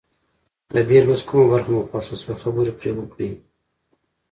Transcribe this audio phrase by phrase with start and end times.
[0.73, 3.31] د دې لوست کومه برخه مو خوښه شوه خبرې پرې وکړئ.